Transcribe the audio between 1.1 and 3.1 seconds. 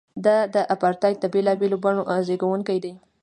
د بېلابېلو بڼو زیږوونکی دی.